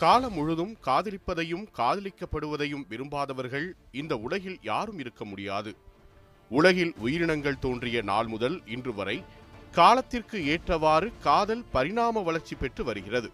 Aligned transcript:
காலம் 0.00 0.32
முழுதும் 0.32 0.72
காதலிப்பதையும் 0.86 1.62
காதலிக்கப்படுவதையும் 1.78 2.82
விரும்பாதவர்கள் 2.88 3.66
இந்த 3.92 4.16
உலகில் 4.16 4.58
யாரும் 4.62 4.98
இருக்க 4.98 5.24
முடியாது. 5.24 5.70
உலகில் 6.50 6.92
உயிரினங்கள் 7.04 7.58
தோன்றிய 7.58 8.02
நாள் 8.02 8.26
முதல் 8.26 8.56
இன்று 8.66 8.92
வரை 8.94 9.24
காலத்திற்கு 9.72 10.38
ஏற்றவாறு 10.46 11.12
காதல் 11.20 11.64
பரிணாம 11.72 12.22
வளர்ச்சி 12.22 12.54
பெற்று 12.54 12.84
வருகிறது. 12.84 13.30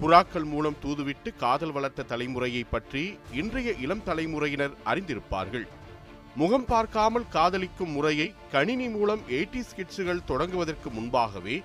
புறாக்கள் 0.00 0.44
மூலம் 0.44 0.76
தூதுவிட்டு 0.82 1.32
காதல் 1.36 1.72
வளர்த்த 1.72 2.06
தலைமுறையை 2.08 2.62
பற்றி 2.70 3.04
இன்றைய 3.32 3.72
இளம் 3.84 4.04
தலைமுறையினர் 4.04 4.74
அறிந்திருப்பார்கள். 4.84 5.66
முகம் 6.34 6.64
பார்க்காமல் 6.64 7.30
காதலிக்கும் 7.32 7.90
முறையை 7.90 8.34
கணினி 8.50 8.88
மூலம் 8.88 9.22
எயிட்டி 9.28 9.62
ஸ்கிட்ஸுகள் 9.70 10.26
தொடங்குவதற்கு 10.28 10.90
முன்பாகவே 10.90 11.56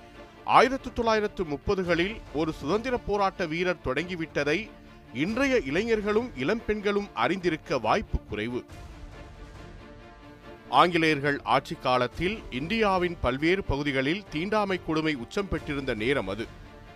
ஆயிரத்து 0.44 0.92
தொள்ளாயிரத்து 0.92 1.44
முப்பதுகளில் 1.44 2.20
ஒரு 2.34 2.52
சுதந்திர 2.52 2.98
போராட்ட 2.98 3.46
வீரர் 3.46 3.84
தொடங்கிவிட்டதை 3.84 4.70
இன்றைய 5.14 5.58
இளைஞர்களும் 5.58 6.30
இளம்பெண்களும் 6.38 7.12
அறிந்திருக்க 7.14 7.78
வாய்ப்பு 7.78 8.18
குறைவு. 8.20 8.64
ஆங்கிலேயர்கள் 10.68 11.40
ஆட்சி 11.42 11.74
காலத்தில் 11.74 12.38
இந்தியாவின் 12.50 13.16
பல்வேறு 13.20 13.64
பகுதிகளில் 13.64 14.24
தீண்டாமை 14.30 14.80
கொடுமை 14.86 15.14
உச்சம் 15.14 15.48
பெற்றிருந்த 15.48 15.94
நேரம் 15.94 16.28
அது. 16.28 16.46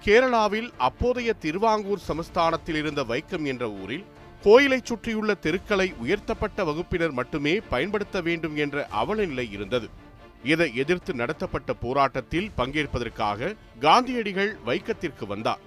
கேரளாவில் 0.05 0.71
அப்போதைய 0.77 1.33
திருவாங்கூர் 1.33 2.01
சமஸ்தானத்தில் 2.09 2.75
இருந்த 2.75 3.05
வைக்கம் 3.05 3.45
என்ற 3.45 3.71
ஊரில் 3.71 4.05
கோயிலைச் 4.43 4.85
சுற்றியுள்ள 4.85 5.35
தெருக்களை 5.35 5.95
உயர்த்தப்பட்ட 5.99 6.65
வகுப்பினர் 6.65 7.13
மட்டுமே 7.13 7.61
பயன்படுத்த 7.61 8.21
வேண்டும் 8.21 8.57
என்ற 8.57 8.87
அவல 8.87 9.25
நிலை 9.25 9.53
இருந்தது. 9.53 10.05
இதை 10.45 10.75
எதிர்த்து 10.75 11.15
நடத்தப்பட்ட 11.15 11.73
போராட்டத்தில் 11.73 12.51
பங்கேற்பதற்காக 12.57 13.55
காந்தியடிகள் 13.81 14.57
வைக்கத்திற்கு 14.65 15.27
வந்தார். 15.27 15.63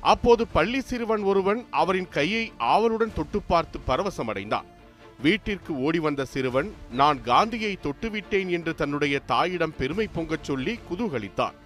அப்போது 0.00 0.46
பள்ளி 0.46 0.80
சிறுவன் 0.80 1.22
ஒருவன் 1.22 1.66
அவரின் 1.70 2.08
கையை 2.08 2.52
ஆவலுடன் 2.56 3.12
தொட்டு 3.14 3.42
பார்த்து 3.42 3.80
பரவசமடைந்தான். 3.86 4.68
வீட்டிற்கு 5.20 5.72
ஓடி 5.78 5.98
வந்த 5.98 6.24
சிறுவன் 6.24 6.74
நான் 6.90 7.22
காந்தியை 7.22 7.78
தொட்டுவிட்டேன் 7.82 8.48
என்று 8.48 8.74
தன்னுடைய 8.74 9.18
தாயிடம் 9.18 9.74
பெருமை 9.78 10.06
பொங்கச் 10.14 10.44
சொல்லி 10.44 10.78
குதூகலித்தான் 10.90 11.58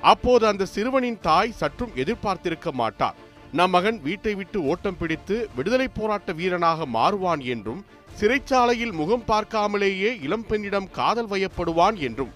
அப்போது 0.00 0.46
அந்த 0.46 0.64
சிறுவனின் 0.64 1.18
தாய் 1.20 1.52
சற்றும் 1.52 1.92
எதிர்பார்த்திருக்க 1.94 2.72
மாட்டார். 2.72 3.16
நம் 3.52 3.70
மகன் 3.70 3.98
வீட்டை 4.02 4.34
விட்டு 4.34 4.58
ஓட்டம் 4.64 4.98
பிடித்து 4.98 5.48
விடுதலை 5.56 5.88
போராட்ட 5.88 6.32
வீரனாக 6.32 6.86
மாறுவான் 6.86 7.42
என்றும் 7.44 7.84
சிறைச்சாலையில் 8.20 8.92
முகம் 8.92 9.22
பார்க்காமலேயே 9.28 10.08
இளம்பெண்ணிடம் 10.26 10.90
காதல் 10.90 11.28
வயப்படுவான் 11.28 11.98
என்றும் 11.98 12.32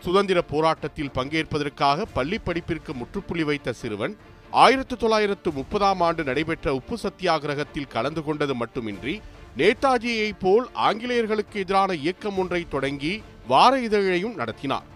சுதந்திர 0.00 0.42
போராட்டத்தில் 0.42 1.14
பங்கேற்பதற்காக 1.14 2.04
பள்ளி 2.12 2.38
படிப்பிற்கு 2.38 2.94
முற்றுப்புள்ளி 2.94 3.44
வைத்த 3.44 3.72
சிறுவன் 3.72 4.16
ஆயிரத்து 4.50 4.96
தொள்ளாயிரத்து 4.96 5.52
முப்பதாம் 5.52 6.00
ஆண்டு 6.00 6.24
நடைபெற்ற 6.24 6.74
உப்பு 6.74 6.98
சத்தியாகிரகத்தில் 7.02 7.88
கலந்து 7.88 8.24
கொண்டது 8.24 8.54
மட்டுமின்றி 8.54 9.20
நேதாஜியைப் 9.56 10.40
போல் 10.40 10.68
ஆங்கிலேயர்களுக்கு 10.72 11.60
எதிரான 11.60 11.94
இயக்கம் 11.94 12.38
ஒன்றை 12.38 12.68
தொடங்கி 12.68 13.22
வார 13.46 13.80
இதழையும் 13.80 14.34
நடத்தினார். 14.34 14.86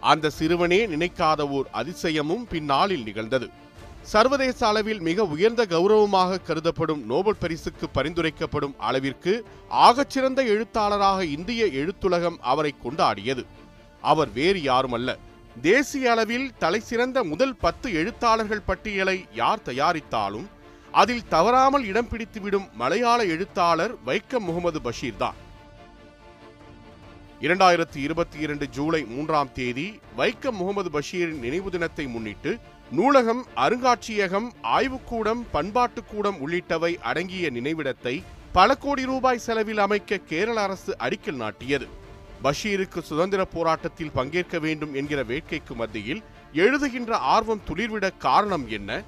அந்த 0.00 0.30
சிறுவனே 0.30 0.86
நினைக்காத 0.86 1.48
ஓர் 1.48 1.66
அதிசயமும் 1.72 2.44
பின்னாளில் 2.48 3.02
நிகழ்ந்தது. 3.02 3.50
சர்வதேச 4.02 4.66
அளவில் 4.66 5.00
மிக 5.00 5.24
உயர்ந்த 5.24 5.66
கௌரவமாக 5.66 6.38
கருதப்படும் 6.38 7.04
நோபல் 7.04 7.36
பரிசுக்கு 7.40 7.88
பரிந்துரைக்கப்படும் 7.94 8.76
அளவிற்கு 8.76 9.44
ஆகச்சிறந்த 9.70 10.46
எழுத்தாளராக 10.46 11.24
இந்திய 11.24 11.66
எழுத்துலகம் 11.66 12.38
அவரை 12.40 12.74
கொண்டாடியது. 12.84 13.46
அவர் 14.00 14.32
வேறு 14.32 14.60
யாருமல்ல. 14.60 15.16
தேசிய 15.62 16.10
அளவில் 16.10 16.52
தலைசிறந்த 16.58 17.24
முதல் 17.24 17.56
பத்து 17.56 17.92
எழுத்தாளர்கள் 17.92 18.66
பட்டியலை 18.66 19.24
யார் 19.32 19.60
தயாரித்தாலும் 19.64 20.46
அதில் 20.92 21.28
தவறாமல் 21.28 21.84
இடம் 21.84 22.08
பிடித்துவிடும் 22.08 22.72
மலையாள 22.72 23.24
எழுத்தாளர் 23.24 23.94
வைக்கம் 24.06 24.46
முகமது 24.48 24.80
பஷீர் 24.80 25.16
தான். 25.16 25.34
இரண்டாயிரத்தி 27.40 27.96
இருபத்தி 27.96 28.38
இரண்டு 28.38 28.68
ஜூலை 28.68 29.04
மூன்றாம் 29.04 29.52
தேதி 29.52 30.00
வைக்கம் 30.16 30.58
முகமது 30.60 30.90
பஷீரின் 30.90 31.38
நினைவு 31.38 31.70
தினத்தை 31.70 32.06
முன்னிட்டு 32.06 32.58
நூலகம் 32.90 33.46
அருங்காட்சியகம் 33.56 34.50
ஆய்வுக்கூடம் 34.62 35.46
பண்பாட்டுக்கூடம் 35.52 36.38
உள்ளிட்டவை 36.46 36.94
அடங்கிய 36.94 37.50
நினைவிடத்தை 37.50 38.22
பல 38.52 38.74
கோடி 38.74 39.04
ரூபாய் 39.04 39.38
செலவில் 39.38 39.78
அமைக்க 39.78 40.16
கேரள 40.16 40.60
அரசு 40.60 40.96
அடிக்கல் 40.98 41.34
நாட்டியது. 41.34 41.86
பஷீருக்கு 42.44 42.98
சுதந்திர 42.98 43.44
போராட்டத்தில் 43.44 44.10
பங்கேற்க 44.10 44.58
வேண்டும் 44.58 44.94
என்கிற 44.94 45.24
வேட்கைக்கு 45.24 45.74
மத்தியில் 45.74 46.22
எழுதுகின்ற 46.54 47.10
ஆர்வம் 47.10 47.60
துளிர்விட 47.64 48.10
காரணம் 48.18 48.68
என்ன? 48.68 49.02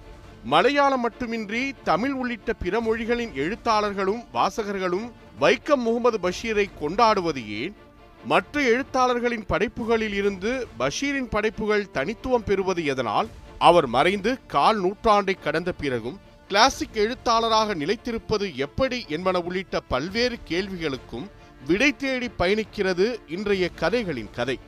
மலையாளம் 0.44 1.00
மட்டுமின்றி 1.00 1.74
தமிழ் 1.84 2.12
உள்ளிட்ட 2.12 2.52
பிற 2.52 2.80
மொழிகளின் 2.80 3.32
எழுத்தாளர்களும் 3.34 4.24
வாசகர்களும் 4.34 5.10
வைக்கம் 5.40 5.84
முகமது 5.86 6.18
பஷீரை 6.22 6.70
கொண்டாடுவது 6.80 7.60
ஏன்? 7.60 7.76
மற்ற 8.24 8.62
எழுத்தாளர்களின் 8.62 9.46
படைப்புகளில் 9.46 10.14
இருந்து 10.14 10.66
பஷீரின் 10.78 11.28
படைப்புகள் 11.30 11.90
தனித்துவம் 11.90 12.44
பெறுவது 12.44 12.84
எதனால்? 12.84 13.28
அவர் 13.66 13.86
மறைந்து 13.86 14.30
கால் 14.46 14.78
நூற்றாண்டை 14.82 15.34
கடந்த 15.40 15.72
பிறகும் 15.72 16.20
கிளாசிக் 16.48 16.96
எழுத்தாளராக 17.02 17.74
நிலைத்திருப்பது 17.74 18.46
எப்படி 18.66 18.98
என்பன 19.08 19.38
உள்ளிட்ட 19.40 19.80
பல்வேறு 19.80 20.38
கேள்விகளுக்கும் 20.48 21.26
விடை 21.66 21.96
தேடி 21.96 22.28
பயணிக்கிறது 22.38 23.06
இன்றைய 23.26 23.68
கதைகளின் 23.68 24.30
கதை. 24.30 24.58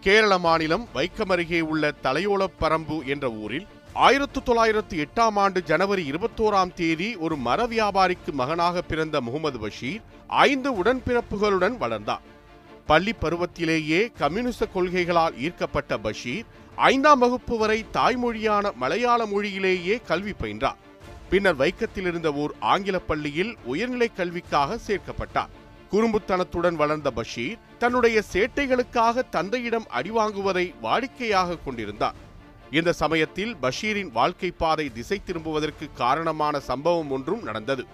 கேரள 0.00 0.38
மாநிலம் 0.38 0.88
வைக்கம் 0.94 1.32
அருகே 1.32 1.60
உள்ள 1.60 1.92
தலையோலப்பரம்பு 2.02 2.98
என்ற 3.06 3.30
ஊரில் 3.30 3.66
ஆயிரத்து 3.92 4.42
தொள்ளாயிரத்து 4.42 4.96
எட்டாம் 5.04 5.38
ஆண்டு 5.44 5.62
ஜனவரி 5.62 6.04
இருபத்தோராம் 6.10 6.74
தேதி 6.74 7.16
ஒரு 7.16 7.36
மர 7.36 7.66
வியாபாரிக்கு 7.66 8.32
மகனாக 8.32 8.82
பிறந்த 8.82 9.20
முகமது 9.20 9.58
பஷீர் 9.58 10.02
ஐந்து 10.26 10.72
உடன்பிறப்புகளுடன் 10.82 11.76
வளர்ந்தார். 11.76 12.24
பள்ளி 12.86 13.14
பருவத்திலேயே 13.20 14.00
கம்யூனிச 14.12 14.66
கொள்கைகளால் 14.74 15.36
ஈர்க்கப்பட்ட 15.38 15.98
பஷீர் 15.98 16.46
ஐந்தாம் 16.88 17.18
வகுப்பு 17.18 17.58
வரை 17.58 17.84
தாய்மொழியான 17.92 18.74
மலையாள 18.74 19.26
மொழியிலேயே 19.26 20.00
கல்வி 20.06 20.32
பயின்றார். 20.32 20.78
பின்னர் 21.30 21.56
வைக்கத்தில் 21.56 22.06
இருந்த 22.06 22.32
ஓர் 22.32 22.52
ஆங்கில 22.60 22.98
பள்ளியில் 22.98 23.56
உயர்நிலை 23.64 24.08
கல்விக்காக 24.14 24.78
சேர்க்கப்பட்டார். 24.86 25.50
குறும்புத்தனத்துடன் 25.92 26.74
வளர்ந்த 26.74 27.10
பஷீர் 27.10 27.58
தன்னுடைய 27.78 28.22
சேட்டைகளுக்காக 28.32 29.28
தந்தையிடம் 29.30 29.86
அடிவாங்குவதை 29.94 30.74
வாடிக்கையாக 30.82 31.58
கொண்டிருந்தார். 31.64 32.14
இந்த 32.70 32.92
சமயத்தில் 32.92 33.56
பஷீரின் 33.56 34.12
வாழ்க்கை 34.12 34.50
பாதை 34.50 34.92
திசை 34.92 35.20
திரும்புவதற்கு 35.24 35.88
காரணமான 35.94 36.60
சம்பவம் 36.60 37.10
ஒன்றும் 37.10 37.42
நடந்தது. 37.42 37.86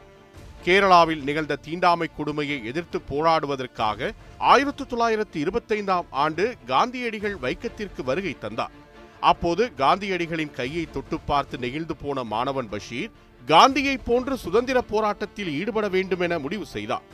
கேரளாவில் 0.67 1.23
நிகழ்ந்த 1.27 1.59
தீண்டாமை 1.67 2.07
கொடுமையை 2.17 2.57
எதிர்த்து 2.71 2.99
போராடுவதற்காக 3.11 4.09
ஆயிரத்தி 4.53 4.85
தொள்ளாயிரத்தி 4.85 5.39
இருபத்தைந்தாம் 5.43 6.09
ஆண்டு 6.23 6.45
காந்தியடிகள் 6.71 7.37
வைக்கத்திற்கு 7.45 8.03
வருகை 8.09 8.33
தந்தார். 8.45 8.75
அப்போது 9.31 9.63
காந்தியடிகளின் 9.83 10.53
கையை 10.59 10.85
தொட்டு 10.97 11.17
பார்த்து 11.29 11.57
நெகிழ்ந்து 11.65 11.97
போன 12.03 12.25
மாணவன் 12.33 12.71
பஷீர் 12.75 13.15
காந்தியை 13.49 13.97
போன்று 14.09 14.35
சுதந்திர 14.45 14.79
போராட்டத்தில் 14.93 15.53
ஈடுபட 15.61 15.87
வேண்டும் 15.97 16.23
என 16.27 16.39
முடிவு 16.45 16.67
செய்தார். 16.75 17.07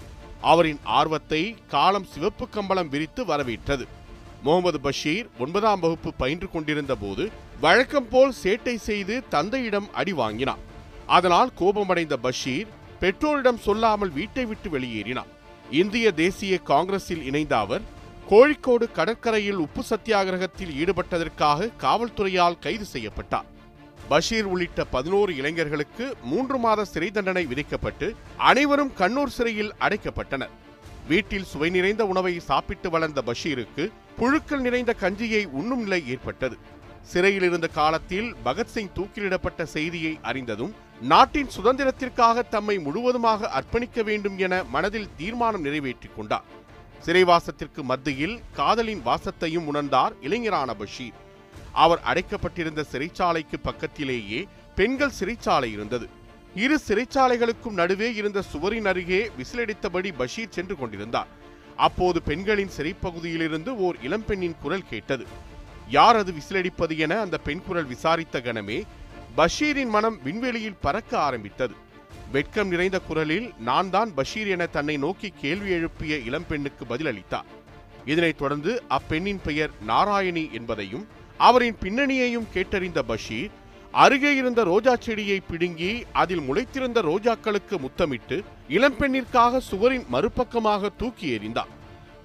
அவரின் 0.53 0.83
ஆர்வத்தை 0.99 1.43
காலம் 1.75 2.11
சிவப்பு 2.13 2.47
கம்பளம் 2.57 2.93
விரித்து 2.95 3.25
வரவேற்றது. 3.31 3.85
முகமது 4.45 4.79
பஷீர் 4.87 5.27
ஒன்பதாம் 5.45 5.83
வகுப்பு 5.87 6.11
பயின்று 6.23 6.49
கொண்டிருந்த 6.55 6.95
போது 7.03 7.25
வழக்கம் 7.65 8.09
போல் 8.13 8.39
சேட்டை 8.43 8.77
செய்து 8.91 9.17
தந்தையிடம் 9.35 9.91
அடி 10.01 10.15
வாங்கினார். 10.23 10.63
அதனால் 11.17 11.51
கோபமடைந்த 11.61 12.17
பஷீர் 12.27 12.71
பெற்றோரிடம் 13.03 13.63
சொல்லாமல் 13.67 14.13
வீட்டை 14.19 14.45
விட்டு 14.45 14.69
வெளியேறினார் 14.71 15.31
இந்திய 15.81 16.07
தேசிய 16.13 16.55
காங்கிரஸில் 16.71 17.25
இணைந்த 17.29 17.55
அவர் 17.65 17.85
கோழிக்கோடு 18.31 18.87
கடற்கரையில் 18.99 19.63
உப்பு 19.65 19.83
சத்தியாகிரகத்தில் 19.91 20.73
ஈடுபட்டதற்காக 20.83 21.69
காவல்துறையால் 21.85 22.59
கைது 22.59 22.85
செய்யப்பட்டார். 22.85 23.49
பஷீர் 24.09 24.49
உள்ளிட்ட 24.53 24.85
பதினோரு 24.85 25.33
இளைஞர்களுக்கு 25.41 26.07
மூன்று 26.31 26.59
மாத 26.59 26.85
சிறை 26.85 27.09
தண்டனை 27.11 27.45
விதிக்கப்பட்டு 27.47 28.07
அனைவரும் 28.51 28.93
கண்ணூர் 29.01 29.35
சிறையில் 29.37 29.73
அடைக்கப்பட்டனர். 29.81 30.55
வீட்டில் 31.09 31.49
சுவை 31.53 31.71
நிறைந்த 31.71 32.03
உணவை 32.13 32.35
சாப்பிட்டு 32.51 32.91
வளர்ந்த 32.91 33.23
பஷீருக்கு 33.29 33.87
புழுக்கள் 34.19 34.65
நிறைந்த 34.67 34.95
கஞ்சியை 35.01 35.43
உண்ணும் 35.61 35.83
நிலை 35.83 36.01
ஏற்பட்டது. 36.15 36.59
சிறையில் 37.13 37.43
இருந்த 37.43 37.69
காலத்தில் 37.81 38.29
பகத்சிங் 38.45 38.95
தூக்கிலிடப்பட்ட 38.97 39.63
செய்தியை 39.77 40.15
அறிந்ததும் 40.31 40.75
நாட்டின் 41.11 41.49
சுதந்திரத்திற்காக 41.57 42.43
தம்மை 42.49 42.79
முழுவதுமாக 42.79 43.49
அர்ப்பணிக்க 43.49 44.03
வேண்டும் 44.03 44.39
என 44.39 44.65
மனதில் 44.65 45.09
தீர்மானம் 45.17 45.61
நிறைவேற்றிக் 45.61 46.17
கொண்டார். 46.17 46.45
சிறைவாசத்திற்கு 47.07 47.83
மத்தியில் 47.83 48.41
காதலின் 48.53 49.03
வாசத்தையும் 49.03 49.75
உணர்ந்தார் 49.75 50.13
இளைஞரான 50.21 50.75
பஷீர். 50.75 51.17
அவர் 51.73 52.01
அடைக்கப்பட்டிருந்த 52.05 52.85
சிறைச்சாலைக்கு 52.93 53.59
பக்கத்திலேயே 53.63 54.47
பெண்கள் 54.75 55.17
சிறைச்சாலை 55.21 55.65
இருந்தது. 55.65 56.09
இரு 56.55 56.81
சிறைச்சாலைகளுக்கும் 56.89 57.79
நடுவே 57.81 58.15
இருந்த 58.15 58.43
சுவரின் 58.43 58.87
அருகே 58.87 59.31
விசிலடித்தபடி 59.39 60.13
பஷீர் 60.17 60.55
சென்று 60.57 60.79
கொண்டிருந்தார். 60.79 61.27
அப்போது 61.77 62.23
பெண்களின் 62.23 62.75
சிறைப்பகுதியிலிருந்து 62.77 63.69
ஓர் 63.69 63.97
இளம்பெண்ணின் 64.03 64.59
குரல் 64.63 64.89
கேட்டது. 64.89 65.27
யார் 65.89 66.17
அது 66.17 66.33
விசிலடிப்பது 66.33 66.97
என 66.99 67.21
அந்த 67.21 67.39
பெண் 67.39 67.63
குரல் 67.67 67.85
விசாரித்த 67.85 68.41
கணமே 68.41 68.85
பஷீரின் 69.37 69.89
மனம் 69.89 70.19
விண்வெளியில் 70.23 70.81
பறக்க 70.81 71.19
ஆரம்பித்தது. 71.19 71.75
வெட்கம் 72.33 72.69
நிறைந்த 72.69 73.01
குரலில் 73.01 73.53
நான் 73.59 73.91
தான் 73.91 74.15
பஷீர் 74.15 74.47
என 74.47 74.67
தன்னை 74.67 74.97
நோக்கி 74.97 75.33
கேள்வி 75.41 75.71
எழுப்பிய 75.71 76.17
இளம்பெண்ணுக்கு 76.17 76.85
பதிலளித்தார். 76.89 77.49
இதனைத் 78.05 78.39
தொடர்ந்து 78.39 78.83
அப்பெண்ணின் 78.89 79.41
பெயர் 79.45 79.71
நாராயணி 79.87 80.45
என்பதையும் 80.53 81.07
அவரின் 81.39 81.77
பின்னணியையும் 81.83 82.49
கேட்டறிந்த 82.55 82.99
பஷீர் 82.99 83.51
அருகே 83.93 84.35
இருந்த 84.35 84.65
ரோஜா 84.65 84.97
செடியை 84.97 85.41
பிடுங்கி 85.41 86.05
அதில் 86.13 86.41
முளைத்திருந்த 86.41 87.03
ரோஜாக்களுக்கு 87.11 87.79
முத்தமிட்டு 87.79 88.45
இளம்பெண்ணிற்காக 88.69 89.59
சுவரின் 89.59 90.07
மறுபக்கமாக 90.13 90.91
தூக்கி 90.97 91.39
எறிந்தார். 91.39 91.73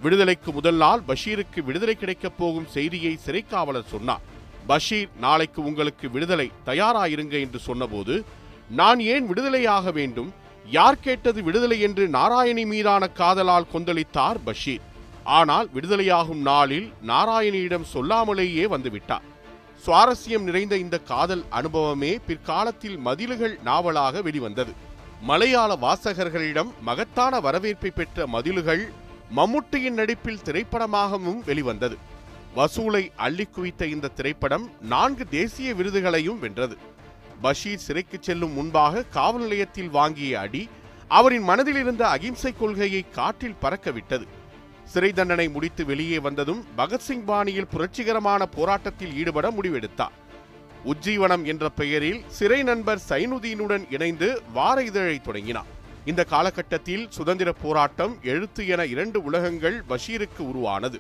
விடுதலைக்கு 0.01 0.51
முதல் 0.51 0.75
நாள் 0.75 1.01
பஷீருக்கு 1.07 1.63
விடுதலை 1.63 1.95
கிடைக்கப் 1.95 2.37
போகும் 2.37 2.67
செய்தியை 2.67 3.19
சிறைக்காவலர் 3.25 3.91
சொன்னார். 3.95 4.26
பஷீர் 4.67 5.09
நாளைக்கு 5.19 5.59
உங்களுக்கு 5.63 6.05
விடுதலை 6.09 6.47
தயாராயிருங்க 6.65 7.35
என்று 7.45 7.59
சொன்னபோது 7.59 8.15
நான் 8.79 8.99
ஏன் 9.13 9.25
விடுதலையாக 9.29 9.91
வேண்டும்? 9.93 10.29
யார் 10.77 10.99
கேட்டது 10.99 11.39
விடுதலை 11.43 11.77
என்று 11.79 12.03
நாராயணி 12.07 12.65
மீதான 12.65 13.07
காதலால் 13.19 13.71
கொந்தளித்தார் 13.73 14.39
பஷீர். 14.45 14.83
ஆனால் 15.37 15.67
விடுதலையாகும் 15.75 16.41
நாளில் 16.49 16.87
நாராயணியிடம் 17.07 17.89
சொல்லாமலேயே 17.93 18.65
வந்துவிட்டார். 18.73 19.25
சுவாரஸ்யம் 19.85 20.45
நிறைந்த 20.49 20.75
இந்த 20.77 20.97
காதல் 21.11 21.43
அனுபவமே 21.49 22.11
பிற்காலத்தில் 22.27 22.97
மதில்கள் 22.97 23.55
நாவலாக 23.63 24.21
வெளிவந்தது. 24.21 24.73
மலையாள 25.21 25.71
வாசகர்களிடம் 25.81 26.71
மகத்தான 26.81 27.39
வரவேற்பை 27.39 27.91
பெற்ற 27.91 28.27
மதில்கள் 28.27 28.83
மம்முட்டியின் 29.35 29.97
நடிப்பில் 30.01 30.43
திரைப்படமாகவும் 30.45 31.41
வெளிவந்தது. 31.45 31.97
வசூலை 32.57 33.01
அள்ளி 33.15 33.45
குவித்த 33.45 33.85
இந்த 33.85 34.07
திரைப்படம் 34.07 34.65
நான்கு 34.81 35.27
தேசிய 35.27 35.73
விருதுகளையும் 35.73 36.39
வென்றது. 36.39 36.77
பஷீர் 37.41 37.83
சிறைக்கு 37.85 38.17
செல்லும் 38.21 38.53
முன்பாக 38.53 39.03
காவல் 39.03 39.41
நிலையத்தில் 39.41 39.89
வாங்கிய 39.89 40.39
அடி 40.39 40.69
அவரின் 41.07 41.43
மனதில் 41.43 41.75
இருந்த 41.75 42.03
அகிம்சை 42.07 42.51
கொள்கையை 42.53 43.01
காற்றில் 43.09 43.59
பறக்கவிட்டது 43.61 44.25
சிறை 44.83 45.11
தண்டனை 45.13 45.49
முடித்து 45.49 45.85
வெளியே 45.85 46.19
வந்ததும் 46.19 46.63
பகத்சிங் 46.77 47.25
பாணியில் 47.25 47.67
புரட்சிகரமான 47.67 48.45
போராட்டத்தில் 48.45 49.13
ஈடுபட 49.15 49.51
முடிவெடுத்தார். 49.51 50.15
உஜ்ஜீவனம் 50.85 51.43
என்ற 51.43 51.69
பெயரில் 51.69 52.23
சிறை 52.27 52.63
நண்பர் 52.63 53.01
சைனுதீனுடன் 53.09 53.85
இணைந்து 53.89 54.41
வார 54.53 54.83
இதழை 54.83 55.21
தொடங்கினார். 55.21 55.71
இந்த 56.05 56.23
காலகட்டத்தில் 56.23 57.05
சுதந்திர 57.09 57.51
போராட்டம் 57.51 58.15
எழுத்து 58.23 58.67
என 58.67 58.85
இரண்டு 58.85 59.23
உலகங்கள் 59.23 59.83
பஷீருக்கு 59.89 60.43
உருவானது. 60.51 60.99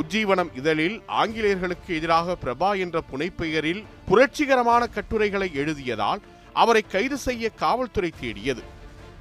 உஜ்ஜீவனம் 0.00 0.50
இதழில் 0.60 0.96
ஆங்கிலேயர்களுக்கு 1.20 1.90
எதிராக 1.94 2.36
பிரபா 2.44 2.70
என்ற 2.84 2.96
புனைப்பெயரில் 3.10 3.82
புரட்சிகரமான 4.08 4.86
கட்டுரைகளை 4.86 5.50
எழுதியதால் 5.54 6.22
அவரை 6.52 6.82
கைது 6.94 7.18
செய்ய 7.18 7.50
காவல்துறை 7.62 8.10
தேடியது. 8.20 8.62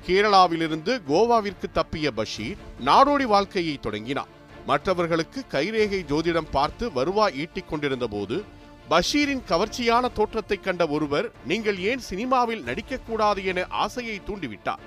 கேரளாவிலிருந்து 0.07 0.93
கோவாவிற்கு 1.09 1.67
தப்பிய 1.73 2.07
பஷீர் 2.11 2.57
நாடோடி 2.85 3.25
வாழ்க்கையை 3.33 3.77
தொடங்கினார். 3.77 4.31
மற்றவர்களுக்கு 4.65 5.43
கைரேகை 5.51 6.01
ஜோதிடம் 6.11 6.51
பார்த்து 6.51 6.91
வருவாய் 6.91 7.35
ஈட்டிக் 7.43 7.69
கொண்டிருந்த 7.69 8.07
போது 8.07 8.43
பஷீரின் 8.89 9.43
கவர்ச்சியான 9.49 10.11
தோற்றத்தை 10.13 10.57
கண்ட 10.59 10.87
ஒருவர் 10.87 11.31
நீங்கள் 11.45 11.77
ஏன் 11.77 11.99
சினிமாவில் 11.99 12.63
நடிக்கக்கூடாது 12.63 13.43
என 13.43 13.65
ஆசையை 13.69 14.21
தூண்டிவிட்டார்? 14.27 14.83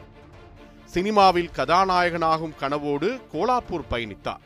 சினிமாவில் 0.84 1.50
கதாநாயகனாகும் 1.56 2.54
கனவோடு 2.60 3.08
கோலாப்பூர் 3.32 3.90
பயணித்தார். 3.90 4.44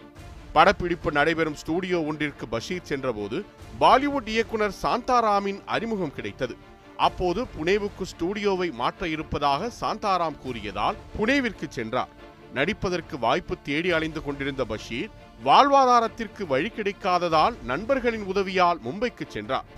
படப்பிடிப்பு 0.52 1.12
நடைபெறும் 1.12 1.58
ஸ்டூடியோ 1.60 1.98
ஒன்றிற்கு 2.08 2.46
பஷீர் 2.48 2.88
சென்றபோது 2.90 3.36
பாலிவுட் 3.80 4.28
இயக்குனர் 4.34 4.74
சாந்தாராமின் 4.82 5.60
அறிமுகம் 5.66 6.14
கிடைத்தது. 6.14 6.54
அப்போது 6.96 7.40
புனேவுக்கு 7.54 8.04
ஸ்டூடியோவை 8.12 8.68
மாற்ற 8.80 9.08
இருப்பதாக 9.08 9.70
சாந்தாராம் 9.80 10.38
கூறியதால் 10.42 10.98
புனேவிற்கு 11.18 11.68
சென்றார். 11.68 12.10
நடிப்பதற்கு 12.54 13.18
வாய்ப்பு 13.18 13.54
தேடி 13.62 13.90
அலைந்து 13.90 14.20
கொண்டிருந்த 14.24 14.64
பஷீர் 14.64 15.12
வாழ்வாதாரத்திற்கு 15.44 16.42
வழி 16.46 16.70
கிடைக்காததால் 16.76 17.54
நண்பர்களின் 17.70 18.26
உதவியால் 18.32 18.80
மும்பைக்கு 18.86 19.26
சென்றார். 19.28 19.68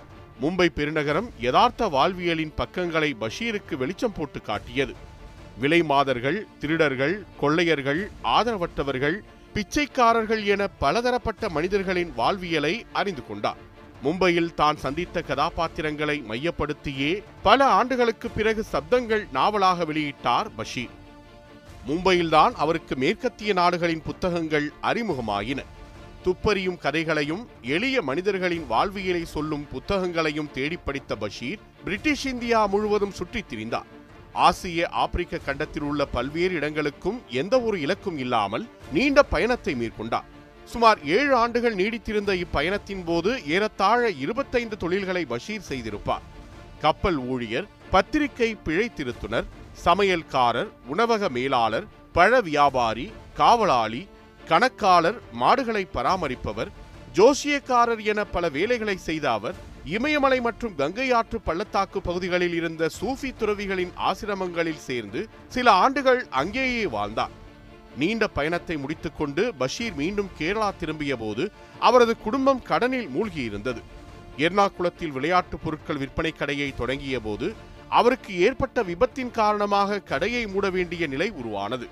மும்பை 0.41 0.67
பெருநகரம் 0.75 1.29
யதார்த்த 1.39 1.87
வாழ்வியலின் 1.87 2.53
பக்கங்களை 2.55 3.15
பஷீருக்கு 3.19 3.75
வெளிச்சம் 3.77 4.15
போட்டு 4.17 4.41
காட்டியது. 4.41 4.95
விலை 5.59 5.83
மாதர்கள் 5.83 6.39
திருடர்கள் 6.59 7.15
கொள்ளையர்கள் 7.39 8.01
ஆதரவற்றவர்கள் 8.37 9.17
பிச்சைக்காரர்கள் 9.55 10.45
என 10.45 10.67
பலதரப்பட்ட 10.67 11.49
மனிதர்களின் 11.49 12.13
வாழ்வியலை 12.15 12.85
அறிந்து 12.93 13.27
கொண்டார். 13.27 13.57
மும்பையில் 14.03 14.53
தான் 14.53 14.77
சந்தித்த 14.77 15.21
கதாபாத்திரங்களை 15.21 16.23
மையப்படுத்தியே 16.29 17.23
பல 17.43 17.65
ஆண்டுகளுக்கு 17.65 18.29
பிறகு 18.29 18.65
சப்தங்கள் 18.73 19.31
நாவலாக 19.31 19.85
வெளியிட்டார் 19.85 20.45
பஷீர். 20.55 20.89
மும்பையில்தான் 21.87 22.51
அவருக்கு 22.51 22.95
மேற்கத்திய 22.95 23.53
நாடுகளின் 23.53 24.01
புத்தகங்கள் 24.01 24.71
அறிமுகமாயின. 24.83 25.59
துப்பறியும் 26.25 26.77
கதைகளையும் 26.77 27.47
எளிய 27.61 28.01
மனிதர்களின் 28.01 28.67
வாழ்வியலை 28.67 29.25
சொல்லும் 29.25 29.67
புத்தகங்களையும் 29.71 30.51
தேடி 30.51 30.77
படித்த 30.77 31.15
பஷீர் 31.15 31.59
பிரிட்டிஷ் 31.83 32.27
இந்தியா 32.27 32.65
முழுவதும் 32.65 33.11
சுற்றித் 33.11 33.53
திரிந்தார். 33.53 33.93
ஆசிய 34.35 34.87
ஆப்பிரிக்க 35.03 35.37
கண்டத்தில் 35.37 35.83
உள்ள 35.83 36.05
பல்வேறு 36.05 36.53
இடங்களுக்கும் 36.55 37.21
எந்த 37.41 37.61
ஒரு 37.61 37.77
இலக்கும் 37.79 38.17
இல்லாமல் 38.17 38.65
நீண்ட 38.93 39.23
பயணத்தை 39.23 39.75
மேற்கொண்டார். 39.75 40.29
சுமார் 40.65 40.99
ஏழு 41.05 41.35
ஆண்டுகள் 41.35 41.75
நீடித்திருந்த 41.75 42.31
இப்பயணத்தின் 42.43 43.03
போது 43.05 43.31
ஏறத்தாழ 43.45 44.09
இருபத்தைந்து 44.09 44.77
தொழில்களை 44.77 45.25
பஷீர் 45.25 45.67
செய்திருப்பார். 45.69 46.25
கப்பல் 46.81 47.17
ஊழியர் 47.17 47.67
பத்திரிகை 47.91 48.55
பிழை 48.63 48.87
திருத்துனர் 48.97 49.47
சமையல்காரர் 49.85 50.69
உணவக 50.87 51.29
மேலாளர் 51.29 51.87
பழ 52.13 52.41
வியாபாரி 52.41 53.11
காவலாளி 53.37 54.07
கணக்காளர் 54.47 55.19
மாடுகளை 55.31 55.87
பராமரிப்பவர் 55.93 56.69
ஜோசியக்காரர் 57.15 58.01
என 58.11 58.23
பல 58.25 58.49
வேலைகளை 58.49 58.97
செய்த 58.97 59.31
அவர் 59.31 59.55
இமயமலை 59.93 60.37
மற்றும் 60.41 60.75
கங்கை 60.75 61.11
ஆற்று 61.11 61.41
பள்ளத்தாக்கு 61.41 62.01
பகுதிகளில் 62.01 62.53
இருந்த 62.53 62.89
சூஃபி 63.01 63.29
துறவிகளின் 63.39 63.91
ஆசிரமங்களில் 64.09 64.81
சேர்ந்து 64.85 65.27
சில 65.47 65.71
ஆண்டுகள் 65.71 66.27
அங்கேயே 66.29 66.85
வாழ்ந்தார். 66.87 67.33
நீண்ட 67.97 68.27
பயணத்தை 68.27 68.77
முடித்துக்கொண்டு 68.77 69.43
பஷீர் 69.53 69.93
மீண்டும் 69.93 70.31
கேரளா 70.39 70.69
திரும்பிய 70.77 71.15
போது 71.15 71.51
அவரது 71.79 72.17
குடும்பம் 72.17 72.61
கடனில் 72.61 73.07
மூழ்கியிருந்தது. 73.07 73.81
எர்ணாகுளத்தில் 74.37 75.11
விளையாட்டு 75.11 75.57
பொருட்கள் 75.57 75.97
விற்பனை 75.97 76.31
கடையை 76.31 76.73
தொடங்கிய 76.75 77.19
போது 77.19 77.53
அவருக்கு 77.89 78.39
ஏற்பட்ட 78.39 78.83
விபத்தின் 78.83 79.31
காரணமாக 79.31 79.99
கடையை 79.99 80.47
மூட 80.47 80.69
வேண்டிய 80.69 81.07
நிலை 81.07 81.29
உருவானது. 81.29 81.87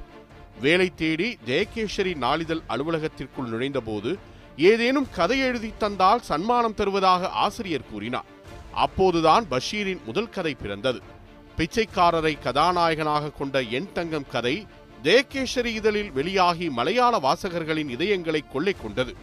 வேலை 0.61 0.91
தேடி 0.95 1.37
ஜெயகேஸ்வரி 1.45 2.15
நாளிதழ் 2.15 2.61
அலுவலகத்திற்குள் 2.69 3.51
நுழைந்தபோது 3.51 4.11
ஏதேனும் 4.57 5.07
கதை 5.11 5.39
எழுதி 5.39 5.73
தந்தால் 5.77 6.21
சன்மானம் 6.21 6.75
தருவதாக 6.75 7.29
ஆசிரியர் 7.29 7.89
கூறினார். 7.91 8.25
அப்போதுதான் 8.73 9.45
பஷீரின் 9.49 10.05
முதல் 10.05 10.29
கதை 10.29 10.53
பிறந்தது. 10.53 11.01
பிச்சைக்காரரை 11.57 12.39
கதாநாயகனாக 12.39 13.29
கொண்ட 13.29 13.61
என் 13.61 13.91
தங்கம் 13.93 14.27
கதை 14.29 14.67
தேகேஸ்வரி 15.03 15.65
இதழில் 15.65 16.11
வெளியாகி 16.11 16.69
மலையாள 16.69 17.19
வாசகர்களின் 17.19 17.89
இதயங்களை 17.89 18.51
கொள்ளை 18.51 18.75
கொண்டது. 18.81 19.15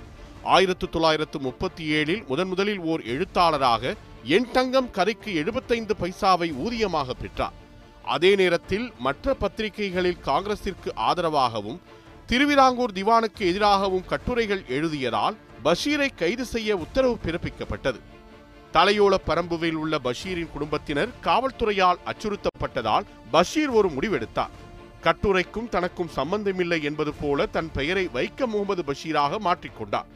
ஆயிரத்து 0.42 0.88
தொள்ளாயிரத்து 0.88 1.40
முப்பத்தி 1.40 1.92
ஏழில் 1.92 2.26
முதன் 2.26 2.48
முதலில் 2.48 2.78
ஓர் 2.78 3.02
எழுத்தாளராக 3.02 3.94
என் 4.24 4.50
தங்கம் 4.50 4.90
கதைக்கு 4.90 5.34
எழுபத்தைந்து 5.34 5.96
பைசாவை 6.00 6.52
ஊதியமாக 6.66 7.10
பெற்றார். 7.10 7.52
அதே 8.04 8.34
நேரத்தில் 8.34 8.92
மற்ற 8.98 9.34
பத்திரிகைகளில் 9.34 10.22
காங்கிரசிற்கு 10.24 10.90
ஆதரவாகவும் 10.96 11.80
திருவிதாங்கூர் 12.30 12.92
திவானுக்கு 12.92 13.42
எதிராகவும் 13.50 14.04
கட்டுரைகள் 14.06 14.60
எழுதியதால் 14.68 15.36
பஷீரை 15.64 16.08
கைது 16.16 16.44
செய்ய 16.44 16.76
உத்தரவு 16.76 17.18
பிறப்பிக்கப்பட்டது. 17.24 17.98
தலையோல 18.74 19.14
பரம்புவில் 19.26 19.78
உள்ள 19.82 19.98
பஷீரின் 19.98 20.52
குடும்பத்தினர் 20.52 21.08
காவல்துறையால் 21.24 21.98
அச்சுறுத்தப்பட்டதால் 22.10 23.08
பஷீர் 23.30 23.68
ஒரு 23.68 23.88
முடிவெடுத்தார். 23.88 24.54
கட்டுரைக்கும் 25.00 25.68
தனக்கும் 25.68 26.14
சம்பந்தமில்லை 26.18 26.82
என்பது 26.82 27.14
போல 27.20 27.46
தன் 27.46 27.72
பெயரை 27.72 28.08
வைக்க 28.12 28.46
முகமது 28.46 28.84
பஷீராக 28.84 29.42
மாற்றிக்கொண்டார். 29.48 30.08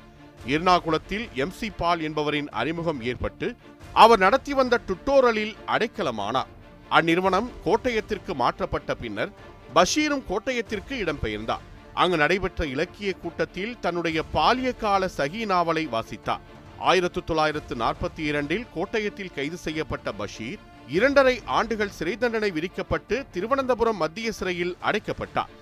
எர்ணாகுளத்தில் 0.46 1.26
எம் 1.34 1.50
சி 1.50 1.70
பால் 1.70 2.00
என்பவரின் 2.00 2.48
அறிமுகம் 2.48 3.02
ஏற்பட்டு 3.02 3.56
அவர் 3.92 4.18
நடத்தி 4.18 4.54
வந்த 4.54 4.80
டுட்டோரலில் 4.88 5.54
அடைக்கலமானார். 5.66 6.50
அந்நிறுவனம் 6.90 7.50
கோட்டயத்திற்கு 7.64 8.34
மாற்றப்பட்ட 8.34 8.94
பின்னர் 8.94 9.30
பஷீரும் 9.74 10.26
கோட்டயத்திற்கு 10.30 10.96
இடம்பெயர்ந்தார். 11.04 11.64
அங்கு 12.02 12.16
நடைபெற்ற 12.16 12.66
இலக்கிய 12.66 13.10
கூட்டத்தில் 13.12 13.74
தன்னுடைய 13.80 14.18
பாலிய 14.32 14.70
கால 14.76 15.08
சகி 15.16 15.40
நாவலை 15.52 15.84
வாசித்தார். 15.86 16.44
ஆயிரத்து 16.78 17.20
தொள்ளாயிரத்து 17.24 17.74
நாற்பத்தி 17.74 18.22
இரண்டில் 18.30 18.64
கோட்டயத்தில் 18.74 19.34
கைது 19.34 19.56
செய்யப்பட்ட 19.56 20.12
பஷீர் 20.12 20.62
இரண்டரை 20.88 21.36
ஆண்டுகள் 21.58 21.94
சிறை 21.98 22.14
தண்டனை 22.16 22.50
விதிக்கப்பட்டு 22.50 23.26
திருவனந்தபுரம் 23.34 23.96
மத்திய 23.96 24.32
சிறையில் 24.32 24.74
அடைக்கப்பட்டார். 24.88 25.52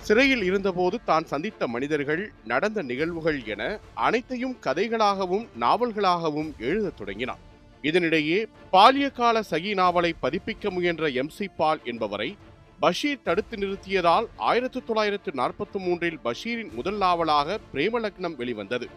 சிறையில் 0.00 0.42
இருந்தபோது 0.42 0.96
தான் 1.04 1.26
சந்தித்த 1.32 1.66
மனிதர்கள் 1.66 2.22
நடந்த 2.44 2.82
நிகழ்வுகள் 2.82 3.40
என 3.44 3.62
அனைத்தையும் 3.94 4.56
கதைகளாகவும் 4.66 5.48
நாவல்களாகவும் 5.60 6.52
எழுதத் 6.68 6.96
தொடங்கினார். 6.96 7.42
இதனிடையே 7.82 8.38
பாலியகால 8.72 9.36
சகி 9.50 9.70
நாவலை 9.74 10.14
பதிப்பிக்க 10.22 10.70
முயன்ற 10.70 11.08
எம் 11.22 11.34
சி 11.36 11.48
பால் 11.48 11.80
என்பவரை 11.84 12.36
பஷீர் 12.82 13.22
தடுத்து 13.22 13.56
நிறுத்தியதால் 13.56 14.26
ஆயிரத்தி 14.36 14.80
தொள்ளாயிரத்து 14.86 15.30
நாற்பத்தி 15.34 15.78
மூன்றில் 15.78 16.18
பஷீரின் 16.24 16.72
முதல் 16.74 16.96
நாவலாக 16.96 17.58
பிரேமலக்னம் 17.74 18.36
வெளிவந்தது. 18.36 18.88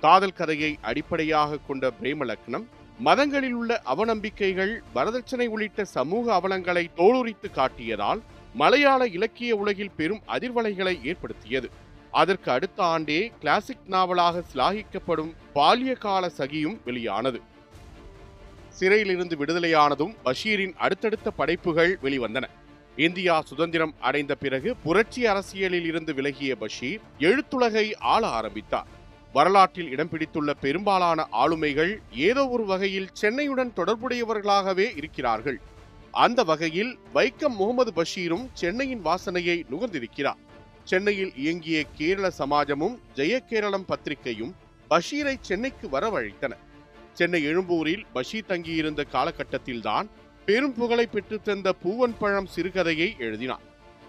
காதல் 0.00 0.32
கதையை 0.32 0.78
அடிப்படையாக 0.82 1.58
கொண்ட 1.66 1.90
பிரேமலக்னம் 2.00 2.64
மதங்களில் 2.98 3.52
உள்ள 3.52 3.82
அவநம்பிக்கைகள் 3.94 4.72
வரதட்சணை 4.94 5.46
உள்ளிட்ட 5.46 5.84
சமூக 5.84 6.40
அவலங்களை 6.40 6.84
தோலுரித்து 6.96 7.48
காட்டியதால் 7.54 8.20
மலையாள 8.54 9.06
இலக்கிய 9.06 9.56
உலகில் 9.56 9.94
பெரும் 9.96 10.22
அதிர்வலைகளை 10.26 11.04
ஏற்படுத்தியது. 11.04 11.70
அதற்கு 12.10 12.50
அடுத்த 12.50 12.82
ஆண்டே 12.82 13.32
கிளாசிக் 13.40 13.86
நாவலாக 13.86 14.42
சிலாகிக்கப்படும் 14.54 15.34
பால்யகால 15.54 16.30
சகியும் 16.38 16.78
வெளியானது. 16.84 17.40
சிறையிலிருந்து 18.68 19.36
விடுதலையானதும் 19.36 20.14
பஷீரின் 20.24 20.74
அடுத்தடுத்த 20.76 21.30
படைப்புகள் 21.30 21.98
வெளிவந்தன. 22.02 22.46
இந்தியா 22.98 23.40
சுதந்திரம் 23.40 23.94
அடைந்த 24.00 24.34
பிறகு 24.34 24.76
புரட்சி 24.76 25.26
அரசியலில் 25.26 25.84
இருந்து 25.84 26.14
விலகிய 26.14 26.56
பஷீர் 26.56 27.00
எழுத்துலகை 27.18 27.92
ஆள 27.98 28.26
ஆரம்பித்தார். 28.26 28.86
வரலாற்றில் 29.32 29.90
இடம் 29.90 30.08
பிடித்துள்ள 30.08 30.50
பெரும்பாலான 30.60 31.28
ஆளுமைகள் 31.32 31.92
ஏதோ 32.12 32.48
ஒரு 32.48 32.64
வகையில் 32.64 33.08
சென்னையுடன் 33.20 33.72
தொடர்புடையவர்களாகவே 33.76 34.96
இருக்கிறார்கள். 34.96 35.60
அந்த 36.10 36.42
வகையில் 36.42 36.98
வைக்கம் 37.14 37.56
முகமது 37.60 37.92
பஷீரும் 37.92 38.46
சென்னையின் 38.52 39.04
வாசனையை 39.04 39.64
நுகர்ந்திருக்கிறார். 39.70 40.40
சென்னையில் 40.84 41.32
இயங்கிய 41.36 41.84
கேரள 41.94 42.32
சமாஜமும் 42.38 42.96
ஜெயகேரளம் 43.14 43.88
பத்திரிகையும் 43.88 44.54
பஷீரை 44.90 45.36
சென்னைக்கு 45.40 45.88
வரவழைத்தன. 45.88 46.52
சென்னை 47.12 47.42
எழும்பூரில் 47.42 48.06
பஷீர் 48.12 48.46
தங்கியிருந்த 48.46 49.04
காலகட்டத்தில்தான் 49.12 50.08
பெரும் 50.48 50.74
புகழை 50.74 51.08
பெற்றுத்தந்த 51.12 51.72
பூவன் 51.84 52.14
பழம் 52.18 52.48
சிறுகதையை 52.56 53.18
எழுதினார் 53.18 53.60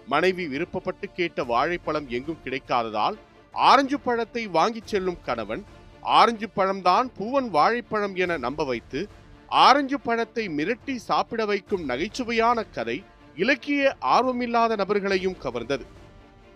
மனைவி 0.06 0.46
விருப்பப்பட்டு 0.46 1.12
கேட்ட 1.12 1.44
வாழைப்பழம் 1.44 2.08
எங்கும் 2.08 2.38
கிடைக்காததால் 2.44 3.16
ஆரஞ்சு 3.52 4.00
பழத்தை 4.00 4.46
வாங்கிச் 4.46 4.86
செல்லும் 4.86 5.18
கணவன் 5.24 5.64
ஆரஞ்சு 6.00 6.48
பழம்தான் 6.56 7.10
பூவன் 7.18 7.48
வாழைப்பழம் 7.48 8.14
என 8.14 8.36
நம்ப 8.36 8.64
வைத்து 8.64 9.08
ஆரஞ்சு 9.46 10.00
பழத்தை 10.00 10.48
மிரட்டி 10.48 10.94
சாப்பிட 10.94 11.44
வைக்கும் 11.44 11.88
நகைச்சுவையான 11.88 12.70
கதை 12.70 13.04
இலக்கிய 13.36 13.96
ஆர்வமில்லாத 14.00 14.76
நபர்களையும் 14.76 15.36
கவர்ந்தது. 15.42 15.86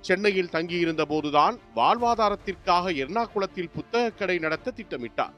சென்னையில் 0.00 0.48
தங்கியிருந்த 0.48 1.04
போதுதான் 1.04 1.58
வாழ்வாதாரத்திற்காக 1.76 2.92
எர்ணாகுளத்தில் 2.92 3.70
புத்தகக் 3.74 4.18
கடை 4.18 4.38
நடத்த 4.38 4.72
திட்டமிட்டார். 4.76 5.32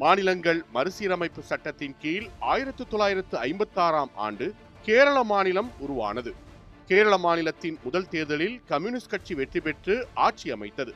மாநிலங்கள் 0.00 0.60
மறுசீரமைப்பு 0.74 1.42
சட்டத்தின் 1.48 1.94
கீழ் 2.02 2.26
ஆயிரத்தி 2.50 2.84
தொள்ளாயிரத்து 2.90 3.36
ஐம்பத்தி 3.38 3.80
ஆறாம் 3.86 4.12
ஆண்டு 4.26 4.46
கேரள 4.82 5.24
மாநிலம் 5.24 5.70
உருவானது. 5.78 6.32
கேரள 6.86 7.18
மாநிலத்தின் 7.18 7.76
முதல் 7.84 8.08
தேர்தலில் 8.08 8.60
கம்யூனிஸ்ட் 8.66 9.10
கட்சி 9.10 9.34
வெற்றி 9.34 9.60
பெற்று 9.60 10.06
ஆட்சி 10.26 10.48
அமைத்தது. 10.50 10.94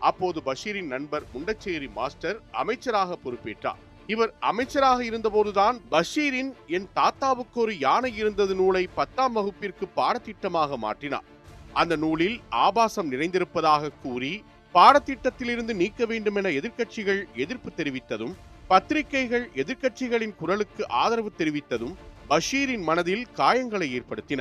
அப்போது 0.00 0.40
பஷீரின் 0.42 0.90
நண்பர் 0.94 1.26
முண்டச்சேரி 1.34 1.88
மாஸ்டர் 1.92 2.38
அமைச்சராக 2.62 3.18
பொறுப்பேற்றார். 3.24 3.82
இவர் 4.06 4.32
அமைச்சராக 4.40 5.04
இருந்தபோதுதான் 5.04 5.78
பஷீரின் 5.94 6.52
என் 6.66 6.88
தாத்தாவுக்கு 6.92 7.60
ஒரு 7.60 7.78
யானை 7.78 8.16
இருந்தது 8.16 8.54
நூலை 8.54 8.84
பத்தாம் 8.94 9.32
வகுப்பிற்கு 9.32 9.88
பாடத்திட்டமாக 9.96 10.78
மாற்றினார். 10.86 11.26
அந்த 11.72 11.96
நூலில் 11.96 12.40
ஆபாசம் 12.48 13.12
நிறைந்திருப்பதாக 13.12 13.90
கூறி 14.02 14.34
பாடத்திட்டத்திலிருந்து 14.76 15.74
நீக்க 15.74 16.06
வேண்டும் 16.06 16.34
என 16.34 16.48
எதிர்க்கட்சிகள் 16.48 17.20
எதிர்ப்பு 17.34 17.70
தெரிவித்ததும் 17.76 18.34
பத்திரிகைகள் 18.68 19.50
எதிர்க்கட்சிகளின் 19.54 20.34
குரலுக்கு 20.34 20.88
ஆதரவு 20.88 21.32
தெரிவித்ததும் 21.38 21.94
பஷீரின் 22.28 22.82
மனதில் 22.82 23.26
காயங்களை 23.36 23.88
ஏற்படுத்தின. 23.98 24.40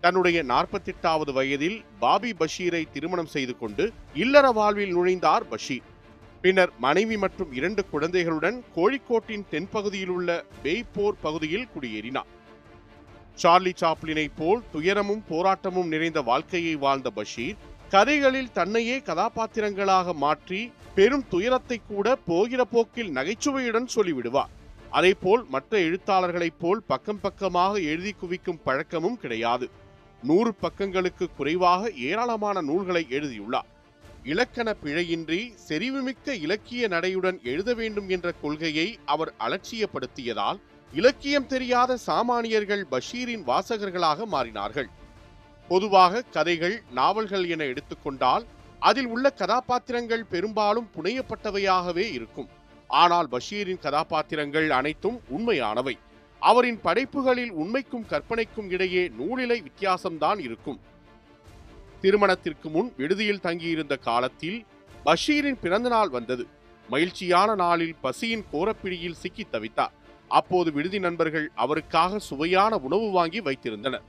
தன்னுடைய 0.00 0.38
நாற்பத்தெட்டாவது 0.42 1.32
வயதில் 1.32 1.84
பாபி 1.98 2.30
பஷீரை 2.32 2.82
திருமணம் 2.92 3.26
செய்து 3.26 3.58
கொண்டு 3.58 3.92
இல்லற 4.14 4.50
வாழ்வில் 4.50 4.94
நுழைந்தார் 4.96 5.48
பஷீர். 5.48 5.88
பின்னர் 6.42 6.72
மனைவி 6.78 7.16
மற்றும் 7.16 7.52
இரண்டு 7.52 7.82
குழந்தைகளுடன் 7.86 8.64
கோழிக்கோட்டின் 8.76 9.44
தென்பகுதியில் 9.50 10.12
உள்ள 10.16 10.44
பெய்போர் 10.62 11.20
பகுதியில் 11.22 11.68
குடியேறினார். 11.74 12.30
சார்லி 13.34 13.72
சாப்ளினை 13.80 14.28
போல் 14.36 14.62
துயரமும் 14.72 15.22
போராட்டமும் 15.30 15.92
நிறைந்த 15.94 16.20
வாழ்க்கையை 16.22 16.74
வாழ்ந்த 16.76 17.10
பஷீர் 17.10 17.56
கதைகளில் 17.92 18.52
தன்னையே 18.52 18.98
கதாபாத்திரங்களாக 18.98 20.12
மாற்றி 20.14 20.60
பெரும் 20.94 21.24
துயரத்தை 21.28 21.80
கூட 21.88 22.16
போகிற 22.16 22.64
போக்கில் 22.64 23.10
நகைச்சுவையுடன் 23.16 23.88
சொல்லிவிடுவார். 23.94 24.52
அதேபோல் 24.90 25.42
மற்ற 25.48 25.78
எழுத்தாளர்களைப் 25.78 26.58
போல் 26.58 26.82
பக்கம் 26.82 27.20
பக்கமாக 27.20 27.80
எழுதி 27.80 28.12
குவிக்கும் 28.12 28.60
பழக்கமும் 28.64 29.18
கிடையாது. 29.18 29.70
நூறு 30.22 30.52
பக்கங்களுக்கு 30.62 31.28
குறைவாக 31.36 31.90
ஏராளமான 31.90 32.60
நூல்களை 32.60 33.06
எழுதியுள்ளார். 33.10 33.68
இலக்கண 34.22 34.74
பிழையின்றி 34.84 35.40
செறிவுமிக்க 35.68 36.34
இலக்கிய 36.46 36.88
நடையுடன் 36.88 37.38
எழுத 37.42 37.74
வேண்டும் 37.74 38.08
என்ற 38.08 38.32
கொள்கையை 38.42 38.88
அவர் 39.04 39.34
அலட்சியப்படுத்தியதால் 39.38 40.60
இலக்கியம் 40.92 41.46
தெரியாத 41.46 41.98
சாமானியர்கள் 42.06 42.84
பஷீரின் 42.90 43.46
வாசகர்களாக 43.46 44.26
மாறினார்கள். 44.26 44.90
பொதுவாக 45.72 46.22
கதைகள் 46.36 46.76
நாவல்கள் 46.98 47.44
என 47.54 47.62
எடுத்துக்கொண்டால் 47.64 48.44
அதில் 48.88 49.08
உள்ள 49.14 49.26
கதாபாத்திரங்கள் 49.40 50.24
பெரும்பாலும் 50.32 50.88
புனையப்பட்டவையாகவே 50.94 52.06
இருக்கும். 52.16 52.48
ஆனால் 53.02 53.28
பஷீரின் 53.34 53.82
கதாபாத்திரங்கள் 53.84 54.66
அனைத்தும் 54.78 55.18
உண்மையானவை. 55.36 55.94
அவரின் 56.42 56.78
படைப்புகளில் 56.80 57.52
உண்மைக்கும் 57.62 58.06
கற்பனைக்கும் 58.12 58.68
இடையே 58.70 59.04
நூலிலை 59.18 59.58
வித்தியாசம்தான் 59.66 60.40
இருக்கும். 60.46 60.78
திருமணத்திற்கு 62.02 62.68
முன் 62.76 62.88
விடுதியில் 62.96 63.44
தங்கியிருந்த 63.46 63.96
காலத்தில் 64.08 64.58
பஷீரின் 65.06 65.60
பிறந்தநாள் 65.64 66.12
வந்தது. 66.16 66.46
மகிழ்ச்சியான 66.88 67.50
நாளில் 67.64 67.94
பசியின் 68.04 68.44
கோரப்பிடியில் 68.52 69.20
சிக்கி 69.22 69.46
தவித்தார். 69.52 69.94
அப்போது 70.38 70.68
விடுதி 70.72 70.98
நண்பர்கள் 70.98 71.46
அவருக்காக 71.64 72.18
சுவையான 72.30 72.72
உணவு 72.88 73.08
வாங்கி 73.10 73.40
வைத்திருந்தனர். 73.48 74.04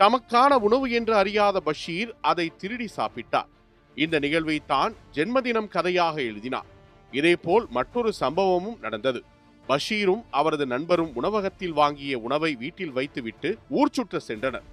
தமக்கான 0.00 0.54
உணவு 0.66 0.86
என்று 0.90 1.14
அறியாத 1.16 1.60
பஷீர் 1.60 2.10
அதை 2.30 2.46
திருடி 2.56 2.88
சாப்பிட்டார். 2.96 3.48
இந்த 3.94 4.18
நிகழ்வை 4.18 4.56
தான் 4.66 4.92
ஜென்மதினம் 5.14 5.68
கதையாக 5.68 6.16
எழுதினார். 6.22 6.68
இதேபோல் 7.12 7.66
மற்றொரு 7.70 8.10
சம்பவமும் 8.20 8.78
நடந்தது. 8.80 9.20
பஷீரும் 9.68 10.22
அவரது 10.30 10.66
நண்பரும் 10.66 11.12
உணவகத்தில் 11.14 11.72
வாங்கிய 11.72 12.18
உணவை 12.26 12.54
வீட்டில் 12.54 12.92
வைத்துவிட்டு 12.92 13.50
ஊர் 13.78 13.94
சுற்ற 13.96 14.20
சென்றனர். 14.28 14.66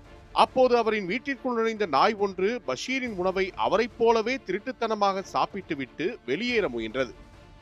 அப்போது 0.43 0.73
அவரின் 0.77 1.07
வீட்டிற்குள் 1.11 1.57
நுழைந்த 1.57 1.85
நாய் 1.85 2.15
ஒன்று 2.25 2.49
பஷீரின் 2.67 3.17
உணவை 3.21 3.45
அவரைப் 3.65 3.97
போலவே 3.97 4.35
திருட்டுத்தனமாக 4.47 5.23
சாப்பிட்டுவிட்டு 5.33 6.05
வெளியேற 6.25 6.67
முயன்றது. 6.75 7.13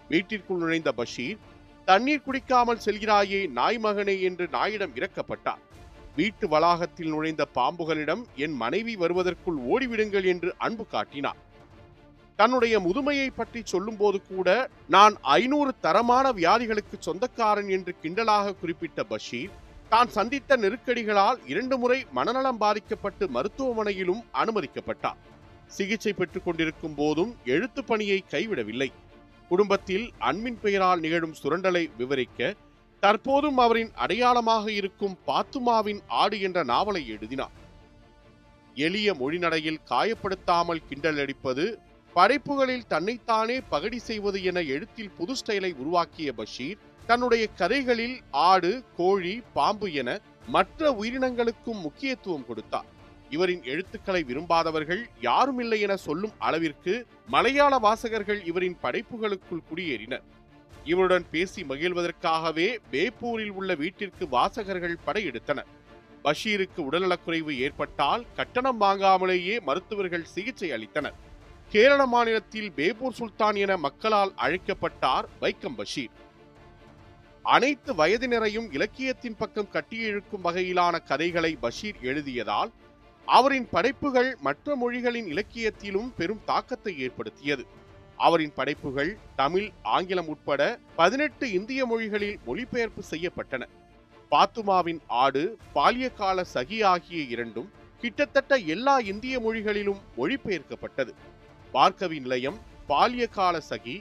வீட்டிற்குள் 0.09 0.61
நுழைந்த 0.63 0.91
பஷீர் 0.91 1.41
தண்ணீர் 1.85 2.25
குடிக்காமல் 2.25 2.83
செல்கிறாயே 2.85 3.41
நாய் 3.59 3.79
மகனே 3.83 4.15
என்று 4.29 4.47
நாயிடம் 4.51 4.95
இறக்கப்பட்டார். 4.99 5.61
வீட்டு 6.15 6.45
வளாகத்தில் 6.47 7.11
நுழைந்த 7.13 7.43
பாம்புகளிடம் 7.55 8.23
என் 8.35 8.55
மனைவி 8.63 8.93
வருவதற்குள் 8.95 9.59
ஓடிவிடுங்கள் 9.71 10.27
என்று 10.33 10.49
அன்பு 10.57 10.85
காட்டினார். 10.87 11.39
தன்னுடைய 12.35 12.75
முதுமையை 12.79 13.27
பற்றி 13.35 13.61
சொல்லும்போது 13.63 14.19
கூட 14.21 14.69
நான் 14.87 15.15
ஐநூறு 15.21 15.71
தரமான 15.81 16.31
வியாதிகளுக்கு 16.31 16.97
சொந்தக்காரன் 16.99 17.69
என்று 17.69 17.93
கிண்டலாக 18.03 18.55
குறிப்பிட்ட 18.61 19.03
பஷீர் 19.03 19.51
தான் 19.89 20.07
சந்தித்த 20.07 20.57
நெருக்கடிகளால் 20.57 21.39
இரண்டு 21.45 21.77
முறை 21.77 21.99
மனநலம் 22.11 22.57
பாதிக்கப்பட்டு 22.57 23.25
மருத்துவமனையிலும் 23.27 24.21
அனுமதிக்கப்பட்டார். 24.33 25.19
சிகிச்சை 25.67 26.13
பெற்றுக் 26.13 26.45
கொண்டிருக்கும் 26.45 26.95
போதும் 26.95 27.31
எழுத்து 27.45 27.83
பணியை 27.83 28.19
கைவிடவில்லை. 28.31 28.89
குடும்பத்தில் 29.49 30.05
அன்பின் 30.17 30.59
பெயரால் 30.61 30.99
நிகழும் 30.99 31.35
சுரண்டலை 31.43 31.83
விவரிக்க 31.97 32.55
தற்போதும் 33.01 33.59
அவரின் 33.63 33.91
அடையாளமாக 33.95 34.65
இருக்கும் 34.71 35.15
பாத்துமாவின் 35.27 36.01
ஆடு 36.07 36.41
என்ற 36.41 36.63
நாவலை 36.63 37.07
எழுதினார். 37.07 37.55
எளிய 38.75 39.13
மொழிநடையில் 39.13 39.79
காயப்படுத்தாமல் 39.89 40.81
கிண்டல் 40.89 41.19
அடிப்பது 41.19 41.65
படைப்புகளில் 42.13 42.87
தன்னைத்தானே 42.87 43.61
பகடி 43.61 43.99
செய்வது 43.99 44.43
என 44.43 44.61
எழுத்தில் 44.61 45.11
புது 45.17 45.33
ஸ்டைலை 45.39 45.71
உருவாக்கிய 45.75 46.33
பஷீர் 46.33 46.81
தன்னுடைய 47.05 47.47
கதைகளில் 47.47 48.17
ஆடு 48.31 48.83
கோழி 48.97 49.41
பாம்பு 49.53 49.93
என 49.93 50.19
மற்ற 50.47 50.91
உயிரினங்களுக்கும் 50.91 51.81
முக்கியத்துவம் 51.81 52.45
கொடுத்தார். 52.45 52.89
இவரின் 53.29 53.63
எழுத்துக்களை 53.63 54.21
விரும்பாதவர்கள் 54.23 55.01
யாரும் 55.21 55.59
இல்லை 55.59 55.79
என 55.79 55.95
சொல்லும் 55.95 56.31
அளவிற்கு 56.37 56.93
மலையாள 57.27 57.77
வாசகர்கள் 57.77 58.41
இவரின் 58.45 58.77
படைப்புகளுக்குள் 58.83 59.65
குடியேறினர். 59.69 60.25
இவருடன் 60.85 61.25
பேசி 61.31 61.63
மகிழ்வதற்காகவே 61.63 62.77
பேப்பூரில் 62.91 63.49
உள்ள 63.49 63.75
வீட்டிற்கு 63.75 64.27
வாசகர்கள் 64.27 64.97
படையெடுத்தனர். 65.05 65.69
பஷீருக்கு 66.23 66.91
உடல்நலக்குறைவு 66.91 67.57
ஏற்பட்டால் 67.57 68.25
கட்டணம் 68.35 68.81
வாங்காமலேயே 68.81 69.59
மருத்துவர்கள் 69.59 70.23
சிகிச்சை 70.23 70.71
அளித்தனர். 70.71 71.13
கேரள 71.69 72.05
மாநிலத்தில் 72.05 72.71
பேப்பூர் 72.75 73.17
சுல்தான் 73.19 73.55
என 73.55 73.77
மக்களால் 73.77 74.33
அழைக்கப்பட்டார் 74.35 75.27
வைக்கம் 75.41 75.75
பஷீர். 75.75 76.09
அனைத்து 77.43 77.93
வயதினரையும் 77.93 78.73
இலக்கியத்தின் 78.73 79.35
பக்கம் 79.37 79.69
கட்டியிழுக்கும் 79.73 80.43
வகையிலான 80.43 81.03
கதைகளை 81.03 81.55
பஷீர் 81.55 81.95
எழுதியதால் 82.01 82.71
அவரின் 83.25 83.67
படைப்புகள் 83.71 84.37
மற்ற 84.41 84.75
மொழிகளின் 84.75 85.25
இலக்கியத்திலும் 85.25 86.13
பெரும் 86.17 86.41
தாக்கத்தை 86.45 86.99
ஏற்படுத்தியது. 86.99 87.65
அவரின் 88.25 88.53
படைப்புகள் 88.55 89.11
தமிழ் 89.35 89.67
ஆங்கிலம் 89.95 90.29
உட்பட 90.33 90.61
பதினெட்டு 90.95 91.45
இந்திய 91.57 91.81
மொழிகளில் 91.85 92.39
மொழிபெயர்ப்பு 92.45 93.03
செய்யப்பட்டன. 93.09 93.63
பாத்துமாவின் 94.31 95.01
ஆடு 95.23 95.43
பால்யகால 95.75 96.43
சகி 96.53 96.77
ஆகிய 96.91 97.21
இரண்டும் 97.33 97.69
கிட்டத்தட்ட 98.01 98.57
எல்லா 98.73 98.95
இந்திய 99.11 99.35
மொழிகளிலும் 99.39 100.01
மொழிபெயர்க்கப்பட்டது. 100.17 101.13
பார்க்கவி 101.73 102.17
நிலையம் 102.25 102.59
பால்யகால 102.89 103.55
சகி 103.69 103.95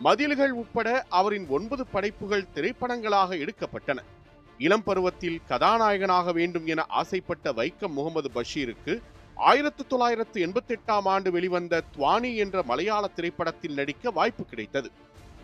மதில்கள் 0.00 0.54
உட்பட 0.60 0.88
அவரின் 1.18 1.46
ஒன்பது 1.48 1.84
படைப்புகள் 1.86 2.50
திரைப்படங்களாக 2.54 3.30
எடுக்கப்பட்டன. 3.44 4.00
இளம் 4.58 4.84
பருவத்தில் 4.88 5.38
கதாநாயகனாக 5.48 6.32
வேண்டும் 6.32 6.66
என 6.66 6.82
ஆசைப்பட்ட 7.00 7.52
வைக்கம் 7.52 7.96
முகமது 7.98 8.28
பஷீருக்கு 8.34 8.94
ஆயிரத்து 9.36 9.86
தொள்ளாயிரத்து 9.86 10.46
எண்பத்தி 10.46 10.74
எட்டாம் 10.76 11.08
ஆண்டு 11.14 11.30
வெளிவந்த 11.30 11.82
துவானி 11.96 12.36
என்ற 12.36 12.62
மலையாள 12.62 13.06
திரைப்படத்தில் 13.06 13.74
நடிக்க 13.74 14.10
வாய்ப்பு 14.10 14.44
கிடைத்தது. 14.44 14.90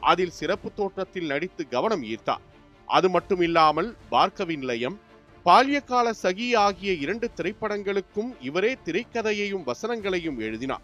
அதில் 0.01 0.31
சிறப்பு 0.31 0.73
தோற்றத்தில் 0.75 1.27
நடித்து 1.27 1.69
கவனம் 1.69 2.03
ஈர்த்தார். 2.03 2.41
அது 2.87 3.09
மட்டுமில்லாமல் 3.09 3.95
பார்க்கவி 4.11 4.57
நிலையம் 4.57 5.01
பால்யகால 5.45 6.11
சகி 6.23 6.57
ஆகிய 6.57 6.93
இரண்டு 6.93 7.31
திரைப்படங்களுக்கும் 7.37 8.31
இவரே 8.41 8.77
திரைக்கதையையும் 8.85 9.67
வசனங்களையும் 9.67 10.39
எழுதினார். 10.39 10.81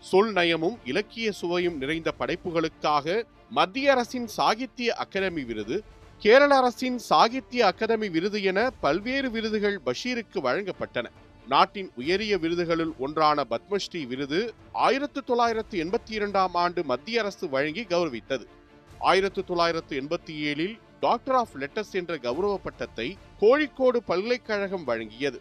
சொல் 0.00 0.32
நயமும் 0.32 0.76
இலக்கிய 0.84 1.32
சுவையும் 1.32 1.76
நிறைந்த 1.76 2.12
படைப்புகளுக்காக 2.18 3.24
மத்திய 3.50 3.90
அரசின் 3.92 4.26
சாகித்ய 4.26 4.94
அகாடமி 4.94 5.44
விருது 5.44 5.84
கேரள 6.18 6.56
அரசின் 6.56 6.98
சாகித்ய 6.98 7.66
அகாடமி 7.66 8.08
விருது 8.08 8.42
என 8.42 8.70
பல்வேறு 8.80 9.30
விருதுகள் 9.30 9.80
பஷீருக்கு 9.86 10.38
வழங்கப்பட்டன. 10.42 11.06
நாட்டின் 11.52 11.88
உயரிய 12.00 12.34
விருதுகளுள் 12.42 12.90
ஒன்றான 13.04 13.44
பத்மஸ்ரீ 13.52 14.00
விருது 14.10 14.40
ஆயிரத்து 14.86 15.20
தொள்ளாயிரத்து 15.28 15.76
எண்பத்தி 15.84 16.12
இரண்டாம் 16.18 16.54
ஆண்டு 16.62 16.80
மத்திய 16.90 17.20
அரசு 17.22 17.44
வழங்கி 17.54 17.82
கௌரவித்தது. 17.92 18.44
ஆயிரத்து 19.10 19.42
தொள்ளாயிரத்து 19.50 19.94
எண்பத்தி 20.00 20.34
ஏழில் 20.50 20.74
டாக்டர் 21.00 21.38
ஆஃப் 21.40 21.54
லெட்டர்ஸ் 21.62 21.94
என்ற 22.00 22.14
கௌரவ 22.26 22.54
பட்டத்தை 22.66 23.08
கோழிக்கோடு 23.42 24.00
பல்கலைக்கழகம் 24.10 24.86
வழங்கியது. 24.90 25.38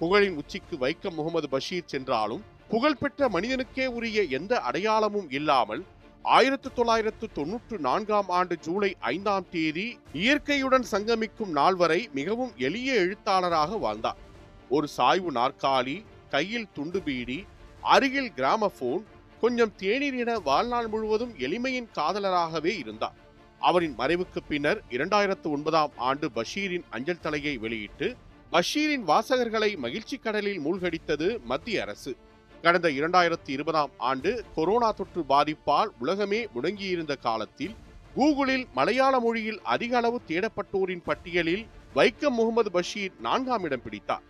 புகழின் 0.00 0.38
உச்சிக்கு 0.42 0.76
வைக்கம் 0.84 1.18
முகமது 1.18 1.48
பஷீர் 1.54 1.90
சென்றாலும் 1.94 2.42
புகழ்பெற்ற 2.72 3.28
மனிதனுக்கே 3.36 3.86
உரிய 3.96 4.20
எந்த 4.38 4.52
அடையாளமும் 4.68 5.30
இல்லாமல் 5.38 5.82
ஆயிரத்து 6.24 6.68
தொள்ளாயிரத்து 6.76 7.26
தொன்னூற்று 7.38 7.76
நான்காம் 7.86 8.30
ஆண்டு 8.38 8.54
ஜூலை 8.66 8.90
ஐந்தாம் 9.14 9.48
தேதி 9.54 9.88
இயற்கையுடன் 10.22 10.86
சங்கமிக்கும் 10.92 11.52
நாள் 11.58 11.76
வரை 11.82 12.00
மிகவும் 12.18 12.52
எளிய 12.68 12.92
எழுத்தாளராக 13.04 13.76
வாழ்ந்தார். 13.86 14.20
ஒரு 14.68 14.88
சாய்வு 14.88 15.32
நாற்காலி 15.32 16.04
கையில் 16.30 16.72
துண்டு 16.72 17.00
பீடி 17.00 17.44
அருகில் 17.80 18.32
கிராமபோன் 18.36 19.02
கொஞ்சம் 19.40 19.72
தேநீர் 19.76 20.16
என 20.16 20.38
வாழ்நாள் 20.38 20.86
முழுவதும் 20.86 21.34
எளிமையின் 21.38 21.88
காதலராகவே 21.94 22.78
இருந்தார். 22.78 23.16
அவரின் 23.60 23.98
மறைவுக்கு 23.98 24.40
பின்னர் 24.48 24.82
இரண்டாயிரத்து 24.90 25.42
ஒன்பதாம் 25.42 25.92
ஆண்டு 25.96 26.30
பஷீரின் 26.30 26.84
அஞ்சல் 26.90 27.20
தலையை 27.20 27.56
வெளியிட்டு 27.56 28.16
பஷீரின் 28.52 29.04
வாசகர்களை 29.06 29.76
மகிழ்ச்சி 29.76 30.16
கடலில் 30.16 30.60
மூழ்கடித்தது 30.60 31.44
மத்திய 31.44 31.82
அரசு. 31.82 32.16
கடந்த 32.62 32.88
இரண்டாயிரத்தி 32.88 33.50
இருபதாம் 33.50 33.90
ஆண்டு 33.96 34.44
கொரோனா 34.54 34.92
தொற்று 34.92 35.24
பாதிப்பால் 35.28 35.90
உலகமே 36.00 36.46
முடங்கியிருந்த 36.54 37.18
காலத்தில் 37.20 37.74
கூகுளில் 38.16 38.66
மலையாள 38.74 39.20
மொழியில் 39.20 39.60
அதிக 39.62 39.96
அளவு 39.96 40.20
தேடப்பட்டோரின் 40.28 41.02
பட்டியலில் 41.04 41.66
வைக்கம் 41.94 42.36
முகமது 42.38 42.70
பஷீர் 42.70 43.12
நான்காம் 43.20 43.62
இடம் 43.62 43.82
பிடித்தார். 43.82 44.22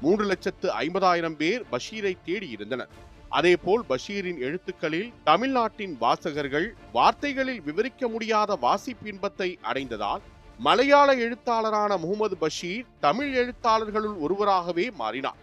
மூன்று 0.00 0.24
லட்சத்து 0.24 0.68
ஐம்பதாயிரம் 0.70 1.36
பேர் 1.36 1.64
பஷீரை 1.72 2.14
தேடியிருந்தனர் 2.26 2.92
அதேபோல் 3.28 3.84
பஷீரின் 3.88 4.38
எழுத்துக்களில் 4.38 5.12
தமிழ்நாட்டின் 5.24 5.96
வாசகர்கள் 6.00 6.74
வார்த்தைகளில் 6.92 7.62
விவரிக்க 7.62 8.08
முடியாத 8.08 8.58
வாசிப்பின்பத்தை 8.62 9.54
அடைந்ததால் 9.62 10.20
மலையாள 10.58 11.14
எழுத்தாளரான 11.14 11.96
முகமது 11.96 12.36
பஷீர் 12.36 12.86
தமிழ் 13.00 13.36
எழுத்தாளர்களுள் 13.36 14.16
ஒருவராகவே 14.18 14.90
மாறினார். 14.90 15.40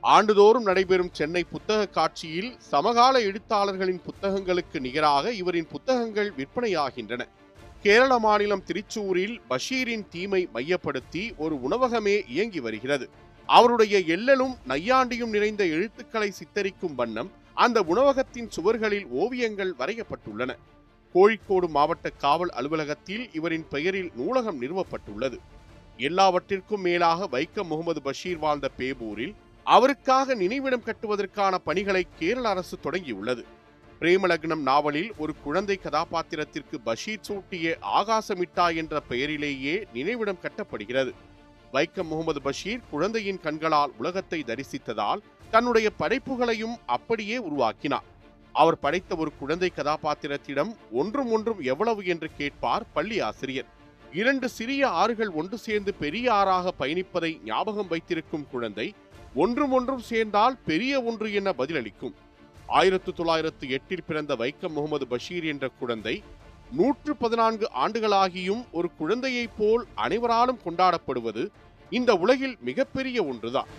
ஆண்டுதோறும் 0.00 0.62
நடைபெறும் 0.62 1.12
சென்னை 1.12 1.44
புத்தக 1.44 1.86
காட்சியில் 1.86 2.54
சமகால 2.58 3.20
எழுத்தாளர்களின் 3.20 4.00
புத்தகங்களுக்கு 4.08 4.80
நிகராக 4.80 5.32
இவரின் 5.32 5.66
புத்தகங்கள் 5.66 6.32
விற்பனையாகின்றன. 6.36 7.26
கேரள 7.82 8.18
மாநிலம் 8.18 8.62
திருச்சூரில் 8.64 9.40
பஷீரின் 9.48 10.08
தீமை 10.08 10.48
மையப்படுத்தி 10.52 11.34
ஒரு 11.36 11.60
உணவகமே 11.60 12.22
இயங்கி 12.28 12.60
வருகிறது. 12.60 13.08
அவருடைய 13.56 13.98
எல்லலும் 14.14 14.54
நையாண்டியும் 14.68 15.32
நிறைந்த 15.34 15.62
எழுத்துக்களை 15.66 16.28
சித்தரிக்கும் 16.30 16.94
வண்ணம் 16.94 17.30
அந்த 17.54 17.78
உணவகத்தின் 17.82 18.48
சுவர்களில் 18.48 19.06
ஓவியங்கள் 19.22 19.72
வரையப்பட்டுள்ளன. 19.78 20.50
கோழிக்கோடு 21.14 21.68
மாவட்ட 21.68 22.10
காவல் 22.10 22.50
அலுவலகத்தில் 22.50 23.24
இவரின் 23.32 23.66
பெயரில் 23.68 24.10
நூலகம் 24.14 24.60
நிறுவப்பட்டுள்ளது. 24.62 25.38
எல்லாவற்றிற்கும் 25.96 26.80
மேலாக 26.80 27.28
வைக்கம் 27.32 27.70
முகமது 27.72 28.02
பஷீர் 28.02 28.38
வாழ்ந்த 28.38 28.70
பேபூரில் 28.78 29.34
அவருக்காக 29.64 30.34
நினைவிடம் 30.34 30.86
கட்டுவதற்கான 30.86 31.54
பணிகளை 31.64 32.06
கேரள 32.18 32.48
அரசு 32.48 32.78
தொடங்கியுள்ளது. 32.84 33.44
பிரேமலக்னம் 34.00 34.62
நாவலில் 34.70 35.12
ஒரு 35.18 35.34
குழந்தை 35.44 35.76
கதாபாத்திரத்திற்கு 35.76 36.80
பஷீர் 36.80 37.26
சூட்டிய 37.28 37.74
ஆகாசமிட்டா 37.98 38.76
என்ற 38.76 39.00
பெயரிலேயே 39.00 39.86
நினைவிடம் 39.92 40.42
கட்டப்படுகிறது. 40.42 41.12
வைக்கம் 41.72 42.08
முகமது 42.12 42.40
பஷீர் 42.42 42.80
குழந்தையின் 42.90 43.40
கண்களால் 43.40 43.92
உலகத்தை 43.98 44.40
தரிசித்ததால் 44.46 45.22
தன்னுடைய 45.50 45.88
படைப்புகளையும் 45.90 46.76
அப்படியே 46.86 47.36
உருவாக்கினார். 47.38 48.08
அவர் 48.52 48.78
படைத்த 48.78 49.16
ஒரு 49.16 49.30
குழந்தை 49.38 49.72
கதாபாத்திரத்திடம் 49.76 50.72
ஒன்றும் 50.90 51.30
ஒன்றும் 51.30 51.60
எவ்வளவு 51.72 52.02
என்று 52.06 52.28
கேட்பார் 52.36 52.84
பள்ளி 52.92 53.20
ஆசிரியர். 53.20 53.70
இரண்டு 54.12 54.48
சிறிய 54.48 54.88
ஆறுகள் 54.88 55.30
ஒன்று 55.30 55.58
சேர்ந்து 55.58 55.94
பெரிய 55.94 56.26
ஆறாக 56.32 56.72
பயணிப்பதை 56.78 57.30
ஞாபகம் 57.44 57.88
வைத்திருக்கும் 57.88 58.46
குழந்தை 58.50 58.94
ஒன்றும் 59.34 59.72
ஒன்றும் 59.72 60.04
சேர்ந்தால் 60.10 60.58
பெரிய 60.64 61.02
ஒன்று 61.02 61.32
என 61.32 61.54
பதிலளிக்கும். 61.58 62.14
ஆயிரத்து 62.66 63.12
தொள்ளாயிரத்து 63.12 63.68
எட்டில் 63.68 64.06
பிறந்த 64.06 64.34
வைக்கம் 64.34 64.76
முகமது 64.76 65.06
பஷீர் 65.06 65.44
என்ற 65.44 65.68
குழந்தை 65.80 66.22
நூற்று 66.76 67.16
பதினான்கு 67.16 67.66
ஆண்டுகளாகியும் 67.74 68.62
ஒரு 68.72 68.88
குழந்தையைப் 68.98 69.56
போல் 69.58 69.86
அனைவராலும் 69.94 70.60
கொண்டாடப்படுவது 70.64 71.42
இந்த 71.90 72.14
உலகில் 72.14 72.56
மிகப்பெரிய 72.60 73.24
ஒன்றுதான். 73.24 73.70